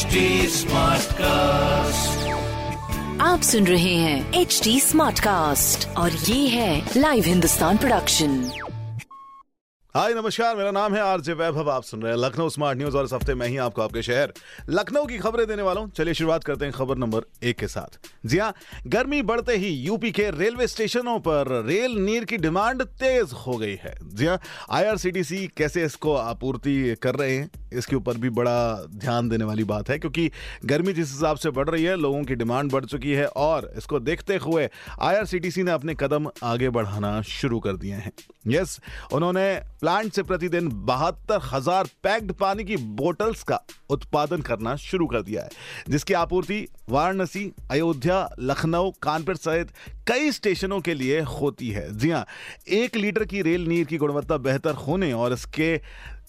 HD 0.00 0.20
Smartcast. 0.48 2.28
आप 3.20 3.40
सुन 3.42 3.66
रहे 3.66 3.94
हैं 3.94 4.40
एच 4.40 4.60
डी 4.64 4.80
स्मार्ट 4.80 5.20
कास्ट 5.20 5.88
और 5.88 6.12
ये 6.12 6.48
है 6.48 6.90
लाइव 6.96 7.24
हिंदुस्तान 7.24 7.76
प्रोडक्शन 7.76 8.38
हाय 9.94 10.14
नमस्कार 10.14 10.56
मेरा 10.56 10.70
नाम 10.70 10.94
है 10.94 11.00
आरजे 11.00 11.32
वैभव 11.32 11.70
आप 11.70 11.82
सुन 11.82 12.02
रहे 12.02 12.12
हैं 12.12 12.18
लखनऊ 12.18 12.48
स्मार्ट 12.48 12.78
न्यूज़ 12.78 12.96
और 12.96 13.04
इस 13.04 13.12
हफ़्ते 13.12 13.34
मैं 13.34 13.48
ही 13.48 13.56
आपको 13.56 13.82
आपके 13.82 14.02
शहर 14.02 14.32
लखनऊ 14.70 15.06
की 15.06 15.18
खबरें 15.18 15.46
देने 15.46 15.62
वाला 15.62 15.80
हूँ। 15.80 15.90
चलिए 15.90 16.14
शुरुआत 16.14 16.44
करते 16.44 16.64
हैं 16.64 16.74
खबर 16.74 16.96
नंबर 16.96 17.22
एक 17.42 17.58
के 17.58 17.68
साथ। 17.68 17.98
जी 18.26 18.38
हाँ 18.38 18.54
गर्मी 18.86 19.22
बढ़ते 19.22 19.56
ही 19.56 19.68
यूपी 19.68 20.12
के 20.12 20.30
रेलवे 20.30 20.66
स्टेशनों 20.66 21.18
पर 21.18 21.64
रेल 21.66 21.98
नीर 21.98 22.24
की 22.24 22.36
डिमांड 22.36 22.82
तेज 22.82 23.32
हो 23.46 23.56
गई 23.56 23.78
है। 23.82 23.94
जी 24.04 24.26
हाँ 24.26 24.40
आईआरसीटीसी 24.70 25.46
कैसे 25.56 25.84
इसको 25.84 26.14
आपूर्ति 26.14 26.94
कर 27.02 27.14
रहे 27.14 27.36
हैं? 27.36 27.50
इसके 27.72 27.96
ऊपर 27.96 28.16
भी 28.16 28.30
बड़ा 28.30 28.86
ध्यान 28.88 29.28
देने 29.28 29.44
वाली 29.44 29.64
बात 29.64 29.90
है, 29.90 29.98
क्योंकि 29.98 30.30
गर्मी 30.64 30.92
जिस 30.92 31.12
हिसाब 31.12 31.36
से 31.36 31.50
बढ़ 31.50 31.68
रही 31.70 31.84
है, 31.84 31.96
लोगों 31.96 32.22
की 32.24 32.34
डिमांड 32.34 32.72
बढ़ 32.72 32.84
चुकी 32.86 33.12
है 33.12 33.26
और 33.28 33.72
इसको 33.76 34.00
देखते 34.00 34.36
हुए 34.38 34.68
आईआरसीटीसी 35.00 35.62
ने 35.62 35.70
अपने 35.70 35.94
कदम 36.00 36.28
आगे 36.44 36.70
बढ़ाना 36.70 37.20
शुरू 37.22 37.60
कर 37.60 37.76
दिए 37.76 37.94
हैं। 37.94 38.12
यस 38.48 38.78
उन्होंने 39.12 39.54
प्लांट 39.80 40.12
से 40.12 40.22
प्रतिदिन 40.22 40.68
बहत्तर 40.86 41.40
हज़ार 41.44 41.88
पैक्ड 42.02 42.32
पानी 42.34 42.64
की 42.64 42.76
बोटल्स 42.76 43.42
का 43.42 43.60
उत्पादन 43.90 44.40
करना 44.42 44.74
शुरू 44.78 45.06
कर 45.06 45.22
दिया 45.22 45.42
है, 45.42 45.50
जिसकी 45.88 46.14
आपूर्ति 46.14 46.66
वाराणसी, 46.90 47.50
अयोध्या, 47.70 48.28
लखनऊ, 48.40 48.90
कानपुर 49.02 49.36
सहित 49.36 49.70
कई 50.08 50.30
स्टेशनों 50.32 50.80
के 50.80 50.94
लिए 50.94 51.20
होती 51.22 51.68
है। 51.70 51.88
जी 51.98 52.10
हाँ 52.10 52.24
एक 52.68 52.96
लीटर 52.96 53.24
की 53.24 53.42
रेल 53.42 53.66
नीर 53.68 53.86
की 53.86 53.96
गुणवत्ता 53.96 54.36
बेहतर 54.38 54.74
होने 54.76 55.12
और 55.14 55.32
इसके 55.32 55.76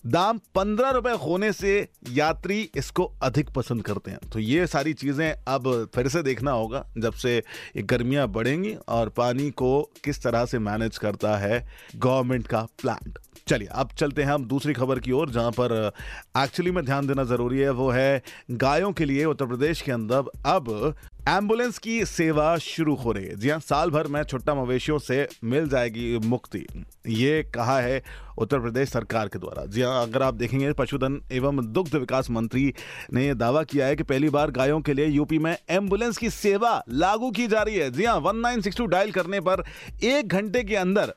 दाम 0.04 0.38
पंद्रह 0.56 0.90
रुपए 0.90 1.12
होने 1.24 1.52
से 1.54 1.88
यात्री 2.10 2.60
इसको 2.76 3.04
अधिक 3.24 3.50
पसंद 3.50 3.82
करते 3.84 4.12
हैं। 4.12 4.20
तो 4.34 4.40
ये 4.40 4.66
सारी 4.68 4.94
चीज़ें 4.94 5.32
अब 5.48 5.90
फिर 5.96 6.08
से 6.08 6.22
देखना 6.24 6.52
होगा, 6.52 6.86
जब 6.98 7.14
से 7.14 7.42
गर्मियाँ 7.78 8.28
बढ़ेंगी 8.28 8.74
और 8.88 9.10
पानी 9.10 9.50
को 9.52 9.82
किस 10.04 10.24
तरह 10.24 10.46
से 10.46 10.60
मैनेज 10.60 10.98
करता 10.98 11.38
है 11.38 11.66
गवर्नमेंट 11.96 12.48
का 12.48 12.62
प्लांट। 12.82 13.20
चलिए, 13.48 13.68
अब 13.68 13.90
चलते 13.90 14.24
हैं 14.24 14.32
हम 14.32 14.46
दूसरी 14.46 14.74
खबर 14.74 15.00
की 15.00 15.12
ओर, 15.12 15.30
जहाँ 15.30 15.52
पर 15.52 15.92
एक्चुअली 16.38 16.72
में 16.72 16.84
ध्यान 16.86 17.08
देना 17.08 17.24
ज़रूरी 17.24 17.60
है, 17.60 17.70
वो 17.70 17.90
है 17.90 18.22
गायों 18.52 18.92
के 18.92 19.06
लिए 19.06 19.26
उत्तर 19.26 19.46
प्रदेश 19.46 19.82
के 19.82 19.92
अंदर 19.92 20.30
अब 20.46 20.96
एंबुलेंस 21.30 21.78
की 21.78 22.06
सेवा 22.06 22.58
शुरू 22.58 22.96
हो 22.96 23.12
रही 23.12 23.26
है। 23.26 23.36
जी 23.36 23.50
हाँ 23.50 23.60
साल 23.60 23.90
भर 23.90 24.08
में 24.08 24.24
छुट्टा 24.24 24.54
मवेशियों 24.56 24.98
से 25.00 25.28
मिल 25.44 25.68
जाएगी 25.70 26.18
मुक्ति। 26.18 26.66
ये 27.08 27.44
कहा 27.44 27.80
है 27.80 28.04
उत्तर 28.38 28.60
प्रदेश 28.60 28.90
सरकार 28.90 29.28
के 29.28 29.40
द्वारा। 29.40 29.66
जी 29.66 29.82
हाँ 29.82 30.02
अगर 30.04 30.22
आप 30.22 30.34
देखेंगे, 30.34 30.72
पशुधन 30.74 31.22
एवं 31.32 31.74
दुग्ध 31.74 31.96
विकास 31.96 32.30
मंत्री 32.30 32.74
ने 33.14 33.28
यह 33.28 33.34
दावा 33.34 33.64
किया 33.64 33.86
है 33.86 33.96
कि 33.96 34.04
पहली 34.04 34.30
बार 34.30 34.52
गायों 34.52 34.82
के 34.82 34.94
लिए 34.94 35.06
यूपी 35.06 35.40
में 35.40 35.58
एंबुलेंस 35.70 36.18
की 36.18 36.30
सेवा 36.30 36.84
लागू 36.90 37.32
की 37.32 37.48
जा 37.48 37.62
रही 37.62 37.76
है। 37.76 37.92
जी 37.92 38.06
हाँ 38.06 38.18
वन 38.18 38.62
डायल 38.82 39.12
करने 39.12 39.40
पर 39.40 39.64
एक 40.04 40.28
घंटे 40.28 40.64
के 40.64 40.76
अंदर 40.76 41.14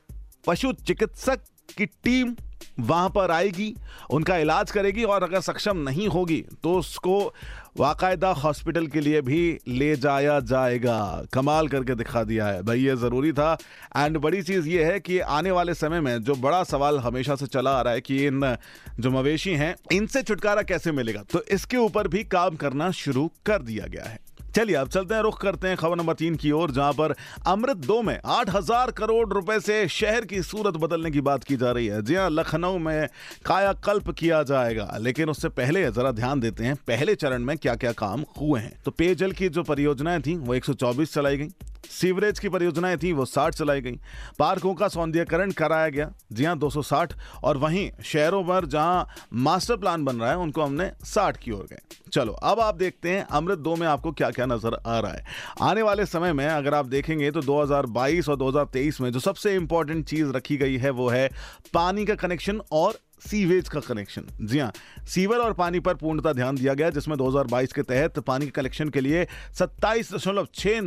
पशु 0.47 0.73
चिकित्सक 0.73 1.39
की 1.77 1.85
टीम 1.85 2.35
वहाँ 2.79 3.09
पर 3.09 3.31
आएगी, 3.31 3.75
उनका 4.09 4.37
इलाज 4.37 4.71
करेगी 4.71 5.03
और 5.03 5.23
अगर 5.23 5.41
सक्षम 5.41 5.77
नहीं 5.77 6.07
होगी 6.07 6.43
तो 6.63 6.73
उसको 6.73 7.33
वाकायदा 7.77 8.29
हॉस्पिटल 8.29 8.87
के 8.87 8.99
लिए 8.99 9.21
भी 9.21 9.59
ले 9.67 9.95
जाया 9.95 10.39
जाएगा। 10.39 11.23
कमाल 11.33 11.67
करके 11.67 11.95
दिखा 11.95 12.23
दिया 12.23 12.47
है। 12.47 12.61
भाई, 12.63 12.79
ये 12.79 12.95
ज़रूरी 12.95 13.31
था। 13.31 13.57
एंड 13.97 14.17
बड़ी 14.17 14.41
चीज़ 14.43 14.67
ये 14.67 14.83
है 14.83 14.99
कि 14.99 15.19
आने 15.19 15.51
वाले 15.51 15.73
समय 15.73 16.01
में 16.01 16.21
जो 16.21 16.35
बड़ा 16.35 16.63
सवाल 16.63 16.99
हमेशा 16.99 17.35
से 17.35 17.47
चला 17.47 17.71
आ 17.71 17.81
रहा 17.81 17.93
है 17.93 18.01
कि 18.01 18.25
इन 18.25 18.57
जो 18.99 19.11
मवेशी 19.11 19.51
हैं, 19.51 19.75
इनसे 19.91 20.23
छुटकारा 20.23 20.61
कैसे 20.61 20.91
मिलेगा? 20.91 21.23
तो 21.31 21.43
इसके 21.43 21.77
ऊपर 21.77 22.07
भी 22.07 22.23
काम 22.23 22.55
करना 22.55 22.91
शुरू 22.91 23.31
कर 23.45 23.61
दिया 23.61 23.85
गया 23.85 24.03
है। 24.03 24.19
चलिए 24.55 24.75
अब 24.75 24.87
चलते 24.87 25.13
हैं, 25.15 25.21
रुख 25.21 25.39
करते 25.41 25.67
हैं 25.67 25.77
खबर 25.77 25.95
नंबर 25.95 26.13
तीन 26.13 26.35
की 26.35 26.51
ओर, 26.51 26.71
जहाँ 26.71 26.93
पर 26.93 27.13
अमृत 27.47 27.77
दो 27.77 28.01
में 28.01 28.19
आठ 28.25 28.49
हज़ार 28.49 28.91
करोड़ 28.91 29.27
रुपए 29.29 29.59
से 29.59 29.87
शहर 29.87 30.25
की 30.25 30.41
सूरत 30.43 30.77
बदलने 30.77 31.11
की 31.11 31.21
बात 31.21 31.43
की 31.43 31.55
जा 31.57 31.71
रही 31.71 31.87
है। 31.87 32.01
जी 32.01 32.15
हाँ 32.15 32.29
लखनऊ 32.29 32.77
में 32.77 33.07
कायाकल्प 33.45 34.09
किया 34.11 34.41
जाएगा, 34.45 34.89
लेकिन 35.01 35.29
उससे 35.29 35.49
पहले 35.51 35.83
जरा 35.91 36.11
ध्यान 36.13 36.39
देते 36.39 36.63
हैं, 36.63 36.75
पहले 36.87 37.15
चरण 37.15 37.43
में 37.43 37.57
क्या 37.57 37.75
क्या 37.75 37.91
काम 37.93 38.25
हुए 38.39 38.59
हैं। 38.61 38.73
तो 38.85 38.91
पेयजल 38.91 39.31
की 39.31 39.49
जो 39.49 39.63
परियोजनाएँ 39.63 40.21
थी, 40.21 40.35
वो 40.35 40.53
एक 40.53 40.65
सौ 40.65 40.73
चौबीस 40.75 41.13
चलाई 41.13 41.37
गई। 41.37 41.49
सीवरेज 41.91 42.39
की 42.39 42.49
परियोजनाएँ 42.49 42.97
थी, 42.97 43.11
वो 43.13 43.25
60 43.25 43.55
चलाई 43.55 43.81
गई। 43.81 43.99
पार्कों 44.39 44.73
का 44.73 44.87
सौंदर्यकरण 44.87 45.51
कराया 45.51 45.89
गया, 45.89 46.11
जी 46.31 46.45
हाँ 46.45 46.57
260 46.57 47.13
और 47.43 47.57
वहीं 47.57 47.89
शहरों 48.03 48.43
पर 48.43 48.65
जहाँ 48.65 49.07
मास्टर 49.33 49.77
प्लान 49.77 50.05
बन 50.05 50.15
रहा 50.15 50.29
है, 50.29 50.37
उनको 50.37 50.63
हमने 50.63 50.91
60 51.05 51.37
की 51.37 51.51
ओर 51.51 51.65
गए। 51.69 51.81
चलो, 52.13 52.33
अब 52.33 52.59
आप 52.59 52.75
देखते 52.75 53.09
हैं 53.09 53.23
अमृत 53.23 53.59
दो 53.59 53.75
में 53.75 53.87
आपको 53.87 54.11
क्या 54.11 54.29
क्या 54.31 54.45
नज़र 54.45 54.77
आ 54.87 54.99
रहा 54.99 55.11
है। 55.11 55.23
आने 55.61 55.81
वाले 55.81 56.05
समय 56.05 56.33
में 56.33 56.45
अगर 56.47 56.73
आप 56.73 56.85
देखेंगे 56.85 57.31
तो 57.31 57.41
2022 57.41 58.29
और 58.29 58.35
2023 58.35 59.01
में 59.01 59.11
जो 59.11 59.19
सबसे 59.19 59.55
इंपॉर्टेंट 59.55 60.05
चीज़ 60.05 60.31
रखी 60.31 60.57
गई 60.57 60.77
है, 60.77 60.89
वो 60.89 61.09
है 61.09 61.29
पानी 61.73 62.05
का 62.05 62.15
कनेक्शन 62.15 62.61
और 62.71 62.99
सीवेज 63.21 63.69
का 63.69 63.79
कनेक्शन 63.79 64.25
जी 64.41 64.59
हाँ 64.59 64.71
सीवर 65.07 65.37
और 65.37 65.53
पानी 65.53 65.79
पर 65.79 65.93
पूर्णता 65.95 66.33
ध्यान 66.33 66.55
दिया 66.55 66.73
गया, 66.73 66.89
जिसमें 66.89 67.17
2022 67.17 67.73
के 67.73 67.81
तहत 67.83 68.19
पानी 68.19 68.45
के 68.45 68.51
कलेक्शन 68.51 68.89
के 68.89 69.01
लिए 69.01 69.25
सत्ताईस 69.53 70.13
दशमलव 70.13 70.47
छः 70.55 70.81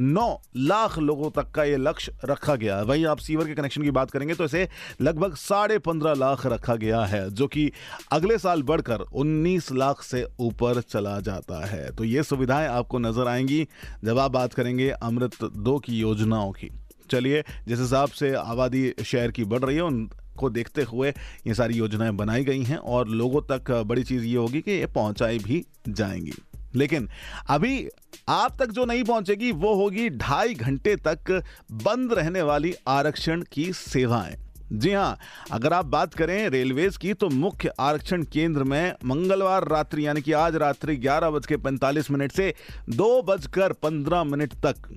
नौ 0.00 0.42
लाख 0.56 0.98
लोगों 0.98 1.30
तक 1.30 1.50
का 1.50 1.64
ये 1.64 1.76
लक्ष्य 1.76 2.12
रखा 2.24 2.54
गया 2.56 2.76
है। 2.76 2.84
वहीं 2.84 3.04
आप 3.06 3.18
सीवर 3.18 3.46
के 3.46 3.54
कनेक्शन 3.54 3.82
की 3.82 3.90
बात 3.90 4.10
करेंगे 4.10 4.34
तो 4.34 4.44
इसे 4.44 4.68
लगभग 5.00 5.34
साढ़े 5.36 5.78
पंद्रह 5.78 6.14
लाख 6.14 6.46
रखा 6.46 6.74
गया 6.76 7.04
है, 7.04 7.28
जो 7.30 7.46
कि 7.46 7.70
अगले 8.12 8.38
साल 8.38 8.62
बढ़कर 8.62 9.04
19 9.14 9.70
लाख 9.72 10.02
से 10.02 10.26
ऊपर 10.40 10.80
चला 10.80 11.18
जाता 11.20 11.64
है। 11.66 11.90
तो 11.90 12.04
ये 12.04 12.22
सुविधाएँ 12.22 12.68
आपको 12.68 12.98
नज़र 12.98 13.28
आएँगी 13.28 13.66
जब 14.04 14.18
आप 14.18 14.30
बात 14.30 14.54
करेंगे 14.54 14.90
अमृत 14.90 15.42
दो 15.44 15.78
की 15.78 15.98
योजनाओं 15.98 16.52
की। 16.52 16.70
चलिए, 17.10 17.42
जिस 17.68 17.78
हिसाब 17.78 18.08
से 18.08 18.34
आबादी 18.34 18.92
शहर 19.04 19.30
की 19.30 19.44
बढ़ 19.44 19.60
रही 19.60 19.76
है, 19.76 19.82
उन 19.82 20.08
को 20.34 20.50
देखते 20.50 20.82
हुए 20.82 21.12
ये 21.46 21.54
सारी 21.54 21.74
योजनाएँ 21.74 22.12
बनाई 22.12 22.44
गई 22.44 22.62
हैं 22.62 22.76
और 22.76 23.08
लोगों 23.08 23.42
तक 23.42 23.70
बड़ी 23.86 24.04
चीज़ 24.04 24.24
ये 24.24 24.36
होगी 24.36 24.60
कि 24.60 24.70
ये 24.70 24.86
पहुंचाई 24.86 25.38
भी 25.38 25.64
जाएँगी। 25.88 26.32
लेकिन 26.74 27.08
अभी 27.48 27.88
आप 28.28 28.56
तक 28.58 28.70
जो 28.70 28.84
नहीं 28.84 29.04
पहुंचेगी, 29.04 29.50
वो 29.52 29.74
होगी 29.74 30.08
ढाई 30.10 30.54
घंटे 30.54 30.96
तक 30.98 31.30
बंद 31.72 32.12
रहने 32.12 32.42
वाली 32.42 32.74
आरक्षण 32.88 33.42
की 33.52 33.72
सेवाएँ। 33.72 34.36
जी 34.72 34.92
हाँ 34.92 35.18
अगर 35.52 35.72
आप 35.72 35.86
बात 35.86 36.14
करें 36.14 36.48
रेलवेज 36.48 36.96
की 36.96 37.12
तो 37.14 37.28
मुख्य 37.28 37.70
आरक्षण 37.80 38.22
केंद्र 38.22 38.64
में 38.64 38.94
मंगलवार 39.04 39.68
रात्रि, 39.68 40.06
यानी 40.06 40.22
कि 40.22 40.32
आज 40.32 40.56
रात्रि 40.56 40.96
ग्यारह 40.96 41.30
बज 41.30 41.46
के 41.46 41.56
पैंतालीस 41.56 42.10
मिनट 42.10 42.32
से 42.32 42.54
दो 42.90 43.22
बजकर 43.22 43.72
पंद्रह 43.72 44.24
मिनट 44.24 44.54
तक 44.66 44.88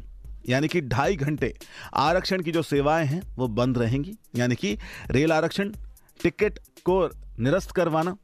यानी 0.50 0.68
कि 0.68 0.82
ढाई 0.82 1.16
घंटे 1.16 1.54
आरक्षण 1.96 2.42
की 2.42 2.52
जो 2.52 2.62
सेवाएँ 2.62 3.06
हैं, 3.06 3.22
वो 3.36 3.48
बंद 3.48 3.78
रहेंगी। 3.78 4.14
यानी 4.36 4.56
कि 4.56 4.78
रेल 5.12 5.32
आरक्षण, 5.32 5.72
टिकट 6.24 6.60
को 6.86 7.04
निरस्त 7.40 7.72
करवाना, 7.72 8.16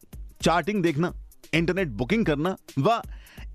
चार्टिंग 0.42 0.82
देखना, 0.84 1.14
इंटरनेट 1.54 1.88
बुकिंग 1.88 2.26
करना 2.26 2.56
व 2.80 3.02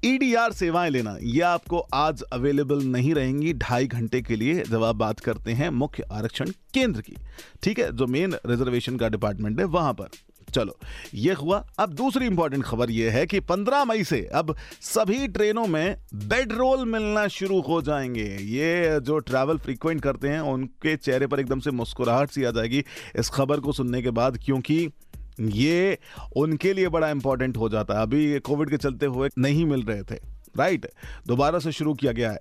ईडीआर 0.05 0.53
सेवाएँ 0.53 0.91
लेना, 0.91 1.17
ये 1.21 1.41
आपको 1.41 1.79
आज 1.79 2.23
अवेलेबल 2.23 2.83
नहीं 2.83 3.15
रहेंगी। 3.15 3.53
ढाई 3.53 3.87
घंटे 3.87 4.21
के 4.23 4.37
लिए 4.37 4.63
जब 4.63 4.85
आप 4.85 4.97
बात 4.97 5.21
करते 5.21 5.53
हैं 5.53 5.71
मुख्य 5.71 6.05
आरक्षण 6.13 6.51
केंद्र 6.75 7.01
की। 7.01 7.17
ठीक 7.63 7.79
है, 7.79 7.93
जो 7.93 8.07
मेन 8.07 8.35
रिजर्वेशन 8.47 8.97
का 8.97 9.09
डिपार्टमेंट 9.09 9.59
है, 9.61 9.65
वहाँ 9.67 9.93
पर। 9.93 10.09
चलो, 10.55 10.77
ये 11.15 11.33
हुआ 11.33 11.67
अब 11.79 11.93
दूसरी 11.93 12.27
इंपॉर्टेंट 12.27 12.65
खबर 12.65 12.91
यह 12.91 13.13
है 13.13 13.27
कि 13.27 13.41
15 13.41 13.85
मई 13.85 14.05
से 14.05 14.21
अब 14.35 14.55
सभी 14.81 15.29
ट्रेनों 15.29 15.67
में 15.67 15.97
बेड 16.15 16.53
रोल 16.53 16.85
मिलना 16.87 17.27
शुरू 17.29 17.61
हो 17.61 17.83
जाएँगे। 17.83 18.37
ये 18.41 19.01
जो 19.01 19.19
ट्रैवल 19.19 19.59
फ्रीक्वेंट 19.59 20.03
करते 20.03 20.29
हैं, 20.29 20.41
उनके 20.41 20.97
चेहरे 20.97 21.27
पर 21.27 21.41
एकदम 21.41 21.61
से 21.61 21.71
मुस्कुराहट 21.71 22.31
सी 22.31 22.45
आ 22.45 22.51
जाएगी 22.51 22.85
इस 23.17 23.29
खबर 23.29 23.61
को 23.61 23.73
सुनने 23.73 24.03
के 24.03 24.11
बाद, 24.11 24.39
क्योंकि 24.45 24.91
ये 25.41 25.99
उनके 26.37 26.73
लिए 26.73 26.89
बड़ा 26.89 27.11
इंपॉर्टेंट 27.11 27.57
हो 27.57 27.69
जाता 27.69 27.95
है। 27.95 28.03
अभी 28.03 28.39
कोविड 28.39 28.71
के 28.71 28.77
चलते 28.77 29.07
हुए 29.07 29.29
नहीं 29.39 29.67
मिल 29.67 29.83
रहे 29.83 30.03
थे 30.03 30.21
राइट 30.59 30.87
दोबारा 31.27 31.59
से 31.59 31.73
शुरू 31.73 31.95
किया 31.95 32.13
गया 32.13 32.31
है। 32.31 32.41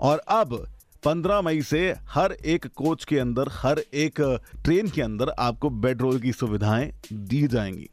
और 0.00 0.18
अब 0.18 0.66
15 1.04 1.40
मई 1.42 1.62
से 1.62 1.94
हर 2.08 2.32
एक 2.32 2.66
कोच 2.66 3.04
के 3.04 3.18
अंदर, 3.18 3.48
हर 3.52 3.78
एक 3.78 4.20
ट्रेन 4.64 4.88
के 4.88 5.02
अंदर 5.02 5.28
आपको 5.28 5.70
बेड 5.70 6.02
रोल 6.02 6.18
की 6.20 6.32
सुविधाएँ 6.32 6.92
दी 7.12 7.46
जाएँगी। 7.48 7.88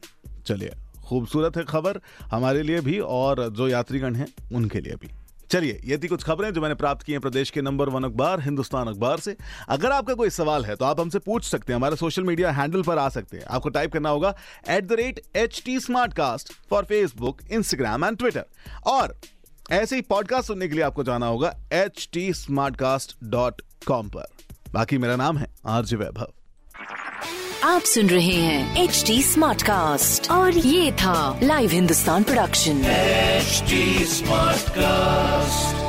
चलिए, 0.45 0.73
खूबसूरत 1.05 1.57
है 1.57 1.63
खबर 1.63 1.99
हमारे 2.31 2.63
लिए 2.63 2.81
भी 2.81 2.99
और 2.99 3.47
जो 3.49 3.67
यात्रीगण 3.67 4.15
हैं, 4.15 4.27
उनके 4.53 4.81
लिए 4.81 4.95
भी। 4.95 5.09
चलिए, 5.51 5.79
ये 5.83 5.97
थी 5.97 6.07
कुछ 6.07 6.23
खबरें 6.23 6.51
जो 6.53 6.61
मैंने 6.61 6.75
प्राप्त 6.75 7.05
की 7.05 7.11
हैं 7.11 7.21
प्रदेश 7.21 7.49
के 7.49 7.61
नंबर 7.61 7.89
वन 7.89 8.03
अखबार, 8.03 8.41
हिंदुस्तान 8.41 8.87
अखबार 8.87 9.19
से। 9.19 9.35
अगर 9.69 9.91
आपका 9.91 10.13
कोई 10.13 10.29
सवाल 10.29 10.65
है 10.65 10.75
तो 10.75 10.85
आप 10.85 10.99
हमसे 10.99 11.19
पूछ 11.19 11.43
सकते 11.43 11.73
हैं, 11.73 11.77
हमारे 11.77 11.95
सोशल 11.95 12.23
मीडिया 12.23 12.51
हैंडल 12.51 12.81
पर 12.81 12.97
आ 12.97 13.07
सकते 13.09 13.37
हैं। 13.37 13.45
आपको 13.45 13.69
टाइप 13.69 13.93
करना 13.93 14.09
होगा 14.09 14.33
at 14.69 14.83
the 14.83 14.93
rate 14.93 15.21
H 15.35 15.61
T 15.65 15.79
Smartcast 16.13 16.53
for 16.69 16.83
Facebook 16.83 17.41
Instagram 17.51 18.05
and 18.05 18.17
Twitter 18.17 18.45
और 18.87 19.17
ऐसे 19.71 19.95
ही 19.95 20.01
पॉडकास्ट 20.01 20.47
सुनने 20.47 20.67
के 20.67 20.75
लिए 20.75 20.83
आपको 20.83 21.03
जाना 21.03 21.25
होगा 21.25 21.55
H 21.71 22.09
T 22.13 22.33
Smartcast 22.75 23.15
dot 23.23 23.61
com 23.87 24.09
पर। 24.09 24.25
बाकी 24.73 24.97
मेरा 24.97 25.15
नाम 25.15 25.37
है 25.37 25.47
आरजे 25.65 25.95
वैभव। 25.95 26.27
आप 27.63 27.81
सुन 27.81 28.09
रहे 28.09 28.35
हैं 28.35 28.83
एच 28.83 29.03
टी 29.07 29.23
स्मार्ट 29.23 29.61
कास्ट 29.61 30.31
और 30.31 30.57
ये 30.57 30.91
था 30.91 31.39
live 31.43 31.69
Hindustan 31.69 32.23
production 32.23 32.81
smart 32.83 34.61
Smartcast. 34.69 35.86